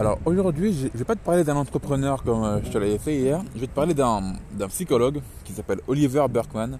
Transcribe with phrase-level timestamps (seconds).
[0.00, 2.96] Alors aujourd'hui, je ne vais pas te parler d'un entrepreneur comme euh, je te l'avais
[2.96, 4.32] fait hier, je vais te parler d'un
[4.68, 6.78] psychologue qui s'appelle Oliver Berkman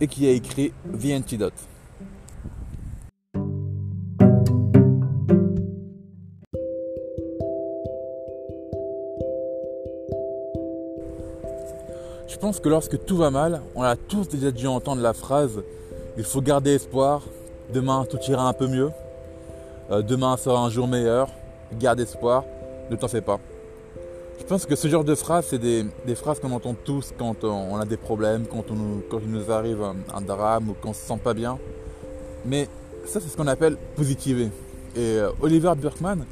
[0.00, 1.52] et qui a écrit The Antidote.
[12.26, 15.62] Je pense que lorsque tout va mal, on a tous déjà dû entendre la phrase
[16.16, 17.20] il faut garder espoir,
[17.74, 18.90] demain tout ira un peu mieux,
[19.90, 21.28] euh, demain sera un jour meilleur,
[21.74, 22.44] garde espoir,
[22.90, 23.40] ne t'en fais pas.
[24.38, 25.84] Je pense que ce genre de phrases, c'est des,
[26.14, 28.64] phrases qu'on entend tous quand on a des problèmes, quand,
[29.22, 31.58] il nous arrive un, drame ou qu'on se sent pas bien.
[32.44, 32.68] Mais
[33.06, 34.50] ça, c'est ce qu'on appelle positiver.
[34.96, 36.26] Et euh, Oliver Burkman,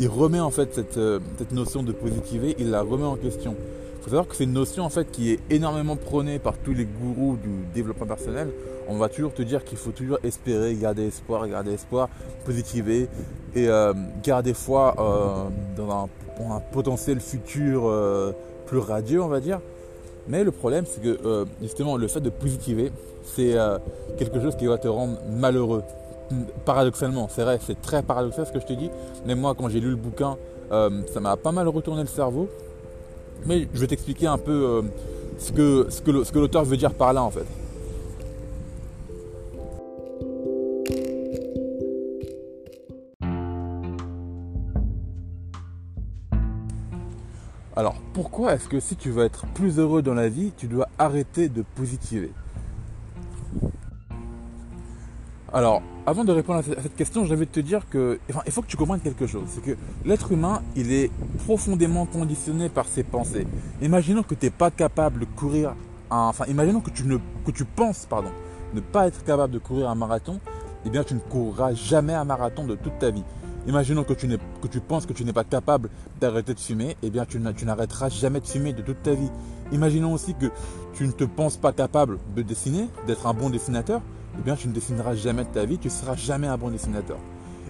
[0.00, 3.54] il remet en fait euh, cette notion de positiver, il la remet en question.
[4.02, 6.74] Il faut savoir que c'est une notion en fait qui est énormément prônée par tous
[6.74, 8.48] les gourous du développement personnel.
[8.88, 12.08] On va toujours te dire qu'il faut toujours espérer, garder espoir, garder espoir,
[12.44, 13.08] positiver
[13.54, 13.92] et euh,
[14.24, 16.08] garder foi euh, dans
[16.50, 18.32] un, potentiel futur euh,
[18.66, 19.60] plus radieux, on va dire.
[20.26, 22.90] Mais le problème, c'est que justement, le fait de positiver,
[23.24, 23.54] c'est
[24.18, 25.84] quelque chose qui va te rendre malheureux.
[26.64, 28.90] Paradoxalement, c'est vrai, c'est très paradoxal ce que je te dis.
[29.26, 30.38] Mais moi, quand j'ai lu le bouquin,
[30.70, 32.48] ça m'a pas mal retourné le cerveau.
[33.46, 34.82] Mais je vais t'expliquer un peu euh,
[35.38, 37.46] ce que, ce que l'auteur veut dire par là en fait.
[47.74, 50.88] Alors pourquoi est-ce que si tu veux être plus heureux dans la vie, tu dois
[50.98, 52.30] arrêter de positiver?
[55.54, 58.78] Alors, avant de répondre à cette question, j'avais te dire que, il faut que tu
[58.78, 59.44] comprennes quelque chose.
[59.48, 61.10] C'est que l'être humain, il est
[61.44, 63.46] profondément conditionné par ses pensées.
[63.82, 65.74] Imaginons que tu n'es pas capable de courir,
[66.08, 68.30] enfin, imaginons que tu ne, que tu penses, pardon,
[68.72, 70.40] ne pas être capable de courir un marathon,
[70.86, 73.24] eh bien, tu ne courras jamais un marathon de toute ta vie.
[73.66, 77.10] Imaginons que tu, que tu penses que tu n'es pas capable d'arrêter de fumer, eh
[77.10, 79.30] bien, tu n'arrêteras jamais de fumer de toute ta vie.
[79.70, 80.46] Imaginons aussi que
[80.94, 84.00] tu ne te penses pas capable de dessiner, d'être un bon dessinateur,
[84.38, 86.70] eh bien tu ne dessineras jamais de ta vie, tu ne seras jamais un bon
[86.70, 87.18] dessinateur.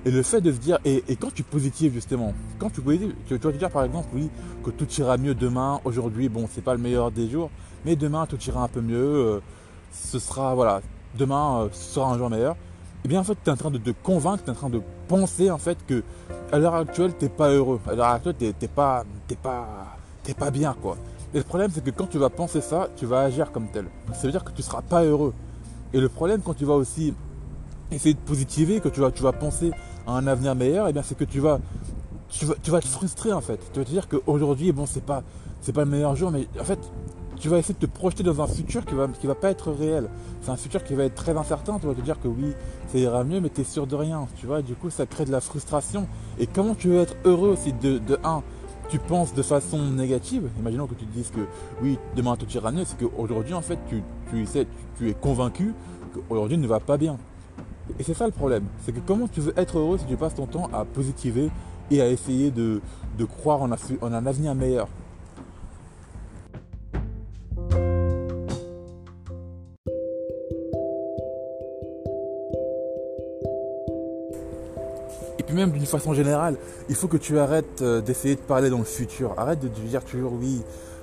[0.05, 3.35] Et le fait de se dire, et, quand tu positives justement, quand tu positives, tu,
[3.35, 4.31] vas te dire par exemple, oui,
[4.65, 7.51] que tout ira mieux demain, aujourd'hui, bon, c'est pas le meilleur des jours,
[7.85, 9.41] mais demain tout ira un peu mieux, euh,
[9.93, 10.81] ce sera, voilà,
[11.17, 12.55] demain euh, ce sera un jour meilleur.
[12.55, 14.57] Et eh bien en fait, tu es en train de te convaincre, tu es en
[14.57, 16.05] train de penser en fait que
[16.53, 17.81] à l'heure actuelle, tu n'es pas heureux.
[17.89, 19.05] À l'heure actuelle, tu n'es pas,
[19.43, 19.97] pas,
[20.39, 20.97] pas bien quoi.
[21.35, 23.87] Et le problème, c'est que quand tu vas penser ça, tu vas agir comme tel.
[24.13, 25.33] Ça veut dire que tu ne seras pas heureux.
[25.95, 27.15] Et le problème, quand tu vas aussi
[27.91, 29.71] essayer de positiver, que tu vas, tu vas penser
[30.07, 31.61] à un avenir meilleur, eh c'est que tu vas,
[32.29, 33.61] tu vas, tu vas te frustrer en fait.
[33.73, 35.23] Tu vas te dire qu'aujourd'hui, bon, c'est pas,
[35.75, 36.79] pas le meilleur jour, mais en fait,
[37.43, 39.73] tu vas essayer de te projeter dans un futur qui va, qui va pas être
[39.73, 40.09] réel.
[40.43, 41.79] C'est un futur qui va être très incertain.
[41.81, 42.53] Tu vas te dire que oui,
[42.87, 44.29] ça ira mieux, mais tu es sûr de rien.
[44.37, 46.07] Tu vois, du coup, ça crée de la frustration.
[46.39, 48.43] Et comment tu veux être heureux aussi de, de un,
[48.93, 51.41] tu penses de façon négative, imaginons que tu dises que
[51.83, 54.45] oui, demain tout ira mieux, c'est qu'aujourd'hui en fait tu, tu,
[54.99, 55.73] tu, es convaincu
[56.13, 57.17] qu'aujourd'hui ne va pas bien.
[57.99, 60.35] Et c'est ça le problème, c'est que comment tu veux être heureux si tu passes
[60.35, 61.49] ton temps à positiver
[61.91, 62.83] et à essayer de,
[63.39, 64.89] croire en un avenir meilleur?
[75.93, 76.57] Façon générale,
[76.89, 79.35] il faut que tu arrêtes euh, d'essayer de parler dans le futur.
[79.37, 80.63] Arrête de dire toujours oui,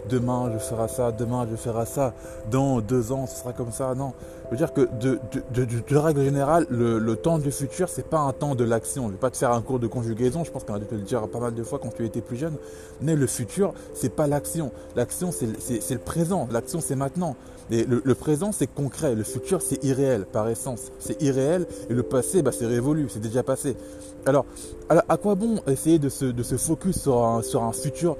[0.09, 2.13] demain je ferai ça, demain je ferai ça,
[2.51, 3.93] dans deux ans ce sera comme ça.
[3.95, 4.13] Non,
[4.49, 5.19] je veux dire que de,
[5.53, 9.05] de, règle générale, le, temps du futur, c'est pas un temps de l'action.
[9.07, 10.95] Je vais pas te faire un cours de conjugaison, je pense qu'on a dû te
[10.95, 12.55] le dire pas mal de fois quand tu étais plus jeune.
[13.01, 14.71] Mais le futur, c'est pas l'action.
[14.95, 16.47] L'action, c'est le présent.
[16.51, 17.35] L'action, c'est maintenant.
[17.69, 19.13] Et le, présent, c'est concret.
[19.13, 20.91] Le futur, c'est irréel par essence.
[20.99, 23.77] C'est irréel et le passé, bah, c'est révolu, c'est déjà passé.
[24.25, 24.47] Alors,
[24.89, 28.17] à quoi bon essayer de se, de se focus sur un, sur un futur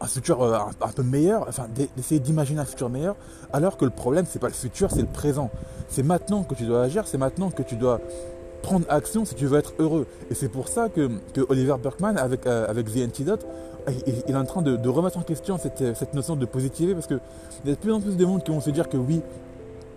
[0.00, 1.66] un futur euh, un, peu meilleur, enfin
[1.96, 3.16] d'essayer d'imaginer un futur meilleur,
[3.52, 5.06] alors que le problème c'est pas le futur, c'est le
[5.88, 8.00] C'est maintenant que tu dois agir, c'est maintenant que tu dois
[8.62, 10.06] prendre action si tu veux être heureux.
[10.30, 11.08] Et c'est pour ça que,
[11.48, 13.46] Oliver Berkman, avec, euh, avec The Antidote,
[14.06, 17.20] il, est en train de, remettre en question cette, cette, notion de positiver, parce qu'il
[17.64, 19.22] y a de plus en plus de monde qui vont se dire que oui,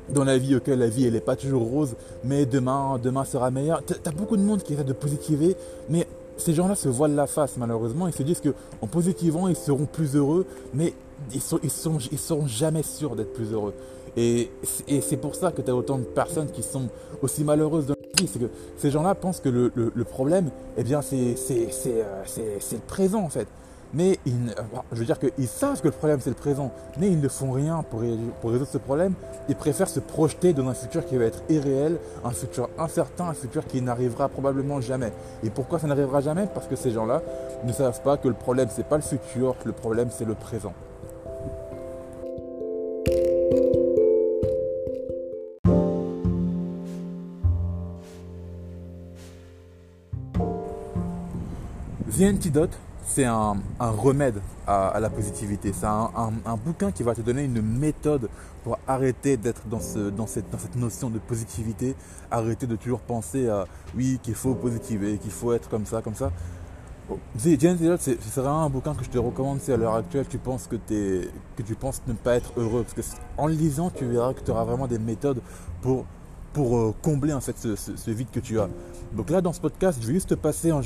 [0.10, 3.84] dans la vie, la vie elle n'est pas toujours rose, mais demain, demain sera meilleur.
[3.86, 5.56] Tu as beaucoup de monde qui essaie de positiver,
[5.90, 8.08] mais ces gens-là se voilent la face malheureusement.
[8.08, 10.94] Ils se disent qu'en positivant, ils seront plus heureux, mais
[11.32, 13.74] ils ne ils sont, ils seront jamais sûrs d'être plus heureux.
[14.16, 14.52] Et,
[15.02, 16.90] c'est pour ça que tu as autant de personnes qui sont
[17.22, 18.30] aussi malheureuses dans la vie.
[18.32, 23.30] C'est que ces gens-là pensent que le, problème, eh bien, euh, c'est, le présent en
[23.30, 23.48] fait.
[23.94, 24.54] mais ils,
[24.92, 27.52] je veux dire qu'ils savent que le problème c'est le présent, mais ils ne font
[27.52, 28.04] rien pour,
[28.42, 29.14] pour résoudre ce problème.
[29.50, 33.34] Ils préfèrent se projeter dans un futur qui va être irréel, un futur incertain, un
[33.34, 35.12] futur qui n'arrivera probablement jamais.
[35.44, 36.48] Et pourquoi ça n'arrivera jamais?
[36.54, 37.24] Parce que ces gens-là
[37.64, 40.74] ne savent pas que le problème c'est pas le futur, le problème c'est le présent.
[52.16, 55.72] The Antidote, c'est un, remède à, la positivité.
[55.74, 56.32] C'est un,
[56.64, 58.30] bouquin qui va te donner une méthode
[58.64, 61.96] pour arrêter d'être dans, cette, notion de positivité,
[62.30, 63.66] arrêter de toujours penser à
[63.96, 66.32] oui, qu'il faut positiver, qu'il faut être comme ça, comme ça.
[67.10, 70.38] The Antidote, c'est vraiment un bouquin que je te recommande si à l'heure actuelle tu
[70.38, 72.86] penses que, que tu penses ne pas être heureux.
[72.96, 75.42] Parce qu'en le lisant, tu verras que tu auras vraiment des méthodes
[75.82, 76.06] pour
[76.54, 78.70] pour euh, combler en fait ce, vide que tu as.
[79.14, 80.82] Donc là dans ce podcast, je vais juste te passer en,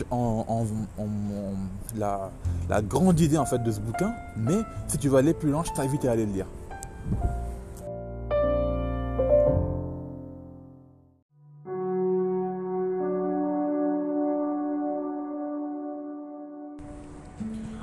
[1.97, 2.31] la,
[2.69, 5.63] la, grande idée en fait de ce bouquin, mais si tu veux aller plus loin,
[5.65, 6.45] je t'invite à aller le lire.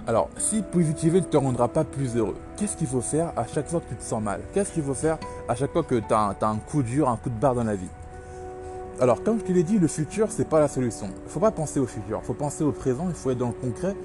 [0.07, 3.67] Alors, si positiver ne te rendra pas plus heureux, qu'est-ce qu'il faut faire à chaque
[3.69, 4.43] fois que tu te sens mal?
[4.53, 5.17] Qu'est-ce qu'il faut faire
[5.49, 7.75] à chaque fois que tu as, un coup dur, un coup de barre dans la
[7.75, 7.89] vie?
[9.01, 11.09] Alors, comme je te l'ai dit, le futur, c'est pas la solution.
[11.27, 13.49] Il faut pas penser au futur, il faut penser au présent, il faut être dans
[13.49, 13.97] le concret.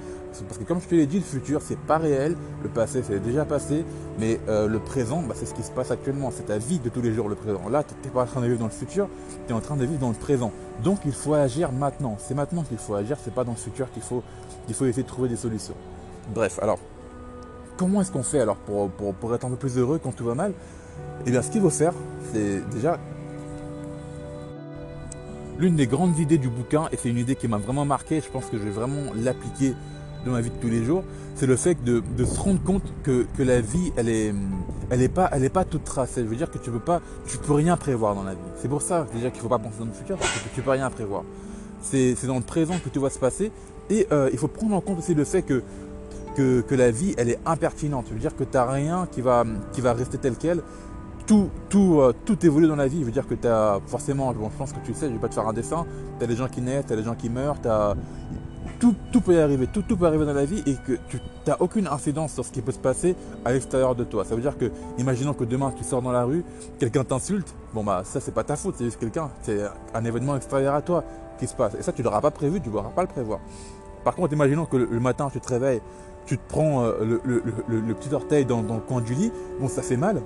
[0.47, 2.35] Parce que comme je te l'ai dit, le futur, c'est pas réel.
[2.63, 3.83] Le passé, c'est déjà passé.
[4.19, 6.31] Mais euh, le présent, bah, c'est ce qui se passe actuellement.
[6.31, 7.67] C'est ta vie de tous les jours, le présent.
[7.69, 9.07] Là, tu n'es pas en train de vivre dans le futur,
[9.47, 10.51] tu es en train de vivre dans le présent.
[10.83, 12.17] Donc, il faut agir maintenant.
[12.19, 14.23] C'est maintenant qu'il faut agir, c'est pas dans le futur qu'il faut,
[14.65, 15.75] qu'il faut essayer de trouver des solutions.
[16.33, 16.79] Bref, alors,
[17.77, 20.35] comment est-ce qu'on fait alors pour, pour être un peu plus heureux quand tout va
[20.35, 20.53] mal?
[21.25, 21.93] Eh bien, ce qu'il faut faire,
[22.31, 22.99] c'est déjà
[25.59, 28.29] l'une des grandes idées du bouquin, et c'est une idée qui m'a vraiment marqué, je
[28.31, 29.75] pense que je vais vraiment l'appliquer
[30.25, 31.03] dans ma vie de tous les jours,
[31.35, 34.33] c'est le fait de, se rendre compte que, la vie, elle est,
[34.89, 36.23] elle est pas, pas toute tracée.
[36.23, 38.39] Je veux dire que tu peux pas, tu peux rien prévoir dans la vie.
[38.57, 40.71] C'est pour ça déjà qu'il faut pas penser dans le futur, parce que tu peux
[40.71, 41.23] rien prévoir.
[41.81, 43.51] C'est dans le présent que tout va se passer,
[43.89, 45.63] et euh, il faut prendre en compte aussi le fait que
[46.71, 48.05] la vie, elle est impertinente.
[48.07, 50.61] Je veux dire que tu n'as rien qui va, qui va rester tel quel
[51.69, 52.99] tout, euh, tout évolue dans la vie.
[53.01, 55.19] Je veux dire que tu as forcément, je pense que tu le sais, je vais
[55.19, 55.85] pas te faire un dessin,
[56.17, 57.57] tu as des gens qui naissent, tu as des gens qui meurent,
[58.79, 61.57] tout, peut y arriver, tout, tout peut arriver dans la vie et que tu n'as
[61.59, 63.15] aucune incidence sur ce qui peut se passer
[63.45, 64.23] à l'extérieur de toi.
[64.25, 66.43] Ça veut dire que, imaginons que demain tu sors dans la rue,
[66.79, 69.59] quelqu'un t'insulte, bon bah ça c'est pas ta faute, c'est juste quelqu'un, c'est
[69.93, 71.03] un événement extérieur à toi
[71.37, 71.75] qui se passe.
[71.75, 73.39] Et ça tu l'auras pas prévu, tu ne pourras pas le prévoir.
[74.03, 75.81] Par contre, imaginons que le, matin tu te réveilles,
[76.25, 79.81] tu te prends euh, le, petit orteil dans, dans le coin du lit, bon ça
[79.81, 80.21] fait mal,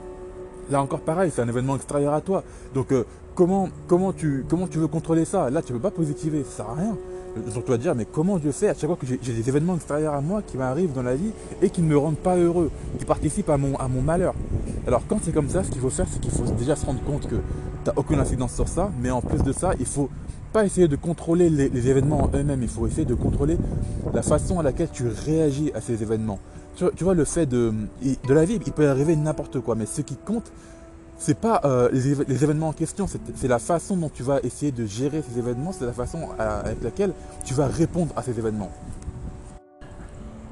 [0.70, 2.44] Là encore pareil, c'est un événement extérieur à toi.
[2.74, 3.04] Donc euh,
[3.36, 5.50] comment, comment, tu, comment tu veux contrôler ça?
[5.50, 6.98] Là, tu ne peux pas positiver, ça sert à rien.
[7.36, 9.76] Donc tu vas dire, mais comment je fais à chaque fois que j'ai des événements
[9.76, 11.32] extérieurs à moi qui m'arrivent dans la vie
[11.64, 12.70] et qui ne me rendent pas heureux,
[13.00, 14.36] qui participent à mon, à mon malheur?
[14.86, 17.02] Alors quand c'est comme ça, ce qu'il faut faire, c'est qu'il faut déjà se rendre
[17.04, 17.42] compte que tu
[17.88, 20.10] n'as aucune incidence sur ça, mais en plus de ça, il faut
[20.54, 23.58] pas essayer de contrôler les, les événements eux-mêmes, il faut essayer de contrôler
[24.14, 26.38] la façon à laquelle tu réagis à ces événements
[26.76, 30.02] tu, vois, le fait de, de la vie, il peut arriver n'importe quoi, mais ce
[30.02, 30.52] qui compte,
[31.18, 34.86] c'est pas euh, les, événements en question, c'est la façon dont tu vas essayer de
[34.86, 37.14] gérer ces événements, c'est la façon avec laquelle
[37.46, 38.72] tu vas répondre à ces événements.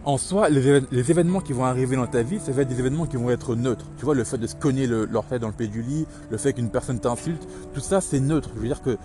[0.04, 3.06] En soi, les, événements qui vont arriver dans ta vie, ça va être des événements
[3.06, 3.86] qui vont être neutres.
[3.98, 6.54] Tu vois, le fait de se cogner l'orteil dans le pied du lit, le fait
[6.54, 8.50] qu'une personne t'insulte, tout ça, c'est neutre.
[8.56, 8.98] Je veux dire que,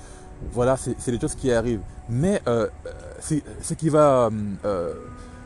[0.53, 1.83] voilà, c'est des choses qui arrivent.
[2.09, 2.69] Mais euh,
[3.21, 4.31] ce qui va
[4.65, 4.95] euh,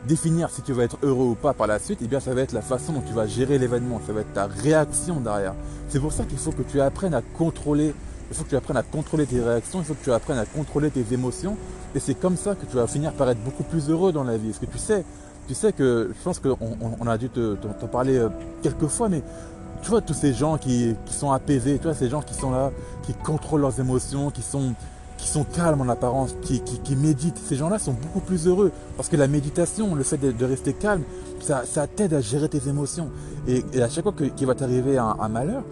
[0.07, 2.41] définir si tu vas être heureux ou pas par la suite, eh bien ça va
[2.41, 5.53] être la façon dont tu vas gérer l'événement, ça va être ta réaction derrière.
[5.89, 7.93] C'est pour ça qu'il faut que tu apprennes à contrôler,
[8.29, 10.45] il faut que tu apprennes à contrôler tes réactions, il faut que tu apprennes à
[10.45, 11.57] contrôler tes émotions,
[11.93, 14.37] et c'est comme ça que tu vas finir par être beaucoup plus heureux dans la
[14.37, 14.49] vie.
[14.49, 15.03] Est-ce que tu sais,
[15.47, 16.57] tu sais que je pense qu'on
[16.99, 18.29] on, a dû t'en parler euh,
[18.63, 19.21] quelques fois, mais
[19.81, 22.51] tu vois tous ces gens qui, qui sont apaisés, tu vois ces gens qui sont
[22.51, 22.71] là,
[23.03, 24.73] qui contrôlent leurs émotions, qui sont
[25.21, 28.71] qui sont calmes en apparence, qui, méditent, ces gens-là sont beaucoup plus heureux.
[28.97, 31.03] Parce que la méditation, le fait de, rester calme,
[31.39, 33.09] ça, t'aide à gérer tes émotions.
[33.47, 35.63] Et, à chaque fois qu'il va t'arriver un, malheur,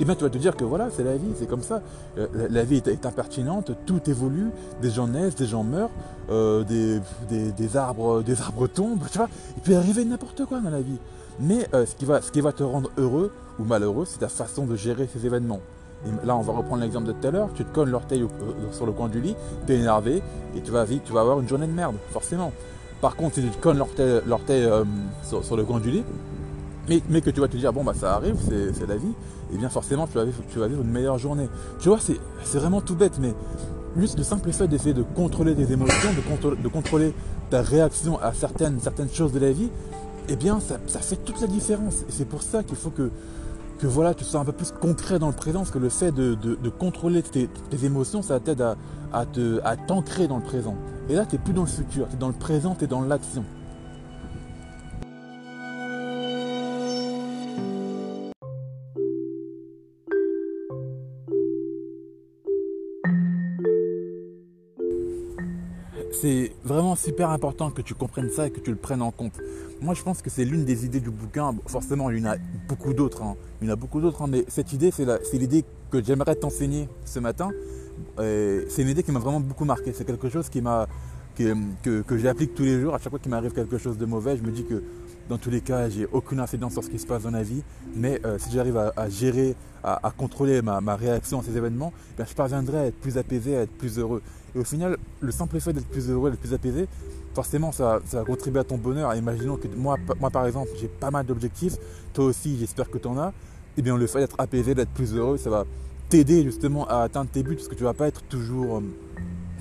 [0.00, 1.82] eh bien, tu vas te dire que voilà, c'est la vie, c'est comme ça.
[2.18, 5.90] Euh, la, vie est, impertinente, tout évolue, des gens naissent, des gens meurent,
[6.30, 9.28] euh, des, arbres, des arbres tombent, tu vois.
[9.58, 10.98] Il peut arriver n'importe quoi dans la vie.
[11.40, 14.28] Mais euh, ce, qui va, ce qui va te rendre heureux ou malheureux, c'est ta
[14.28, 15.60] façon de gérer ces événements
[16.24, 17.48] là, on va reprendre l'exemple de tout à l'heure.
[17.54, 18.28] Tu te connes l'orteil euh,
[18.72, 19.34] sur le coin du lit,
[19.66, 20.22] tu es énervé
[20.56, 20.82] et tu vas,
[21.20, 22.52] avoir une journée de merde, forcément.
[23.00, 24.84] Par contre, si tu te connes l'orteil euh,
[25.22, 26.04] sur, le coin du lit,
[26.88, 29.12] mais, que tu vas te dire, bon, bah ça arrive, c'est la vie,
[29.52, 31.48] et bien forcément, tu vas, vivre, une meilleure journée.
[31.80, 33.34] Tu vois, c'est vraiment tout bête, mais
[33.96, 36.10] juste le simple fait d'essayer de contrôler tes émotions,
[36.62, 37.14] de, contrôler,
[37.50, 39.70] ta réaction à certaines, certaines choses de la vie,
[40.28, 42.02] eh bien, ça, fait toute la différence.
[42.08, 43.10] Et c'est pour ça qu'il faut que,
[43.78, 46.12] que voilà, tu sois un peu plus concret dans le présent, parce que le fait
[46.12, 47.48] de, contrôler tes,
[47.82, 48.76] émotions, ça t'aide à,
[49.12, 50.76] à t'ancrer dans le présent.
[51.08, 52.88] Et là, tu n'es plus dans le futur, tu es dans le présent, tu es
[52.88, 53.44] dans l'action.
[66.20, 69.40] C'est vraiment super important que tu comprennes ça et que tu le prennes en compte.
[69.80, 71.54] Moi, je pense que c'est l'une des idées du bouquin.
[71.66, 72.36] Forcément, il y en a
[72.68, 73.22] beaucoup d'autres.
[73.22, 73.36] Hein.
[73.60, 76.88] Il y en a beaucoup d'autres, hein, mais cette idée, c'est l'idée que j'aimerais t'enseigner
[77.04, 77.50] ce matin.
[78.18, 79.92] C'est une idée qui m'a vraiment beaucoup marqué.
[79.92, 80.62] C'est quelque chose qui
[81.82, 82.94] que, que, j'applique tous les jours.
[82.94, 84.82] À chaque fois qu'il m'arrive quelque chose de mauvais, je me dis que
[85.28, 87.62] dans tous les cas, j'ai aucune incidence sur ce qui se passe dans la vie.
[87.96, 92.34] Mais euh, si j'arrive à, gérer, à, contrôler ma, réaction à ces événements, eh je
[92.34, 94.22] parviendrai à être plus apaisé, à être plus heureux.
[94.54, 96.86] Et au final, le simple fait d'être plus heureux, d'être plus apaisé,
[97.34, 99.14] forcément, ça, va contribuer à ton bonheur.
[99.14, 101.76] Imaginons que moi, moi par exemple, j'ai pas mal d'objectifs.
[102.12, 103.28] Toi aussi, j'espère que tu en as.
[103.76, 105.64] Et eh bien, le fait d'être apaisé, d'être plus heureux, ça va
[106.08, 108.76] t'aider justement à atteindre tes buts parce que tu vas pas être toujours.
[108.76, 108.80] Euh,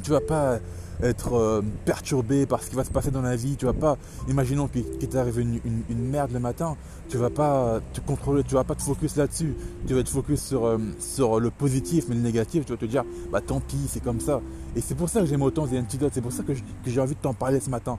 [0.03, 0.60] tu vas pas
[1.03, 3.55] être euh, perturbé par ce qui va se passer dans la vie.
[3.57, 6.75] Tu vas pas, imaginons qu'il t'arrive une, une, merde le matin,
[7.10, 9.55] tu vas pas te contrôler, tu vas pas te focus là-dessus.
[9.88, 12.86] Tu vas te focus sur, euh, sur le positif, mais le négatif, tu vas te
[12.86, 14.41] dire, bah tant pis, c'est comme ça.
[14.75, 16.53] Et c'est pour ça que j'aime autant The Antidote, c'est pour ça que
[16.86, 17.98] j'ai envie de t'en parler ce matin.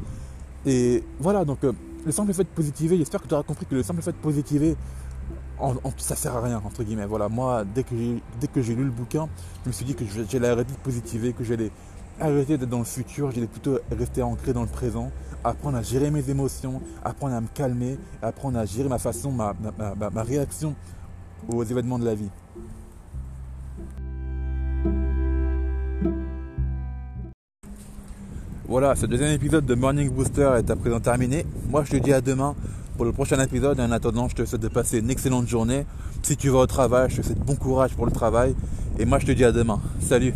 [0.66, 1.73] Et voilà, donc euh,
[2.04, 4.16] le simple fait de positiver, j'espère que tu auras compris que le simple fait de
[4.16, 4.76] positiver,
[5.99, 7.06] ça sert à rien, entre guillemets.
[7.06, 9.28] Voilà, moi, dès que j'ai lu le bouquin,
[9.64, 11.70] je me suis dit que j'allais arrêter de positiver, que j'allais
[12.21, 15.11] arrêter d'être dans le futur, j'allais plutôt rester ancré dans le présent,
[15.42, 19.54] apprendre à gérer mes émotions, apprendre à me calmer, apprendre à gérer ma façon, ma,
[20.12, 20.75] ma, réaction
[21.49, 22.30] aux événements de la vie.
[28.66, 31.44] Voilà, ce deuxième épisode de Morning Booster est à présent terminé.
[31.68, 32.54] Moi, je te dis à demain
[32.97, 33.78] pour le prochain épisode.
[33.78, 35.85] En attendant, je te souhaite de passer une excellente journée.
[36.23, 38.54] Si tu vas au travail, je te souhaite bon courage pour le travail.
[38.99, 39.80] Et moi, je te dis à demain.
[40.00, 40.33] Salut